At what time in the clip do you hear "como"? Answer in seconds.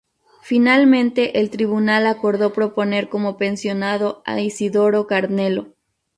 3.07-3.37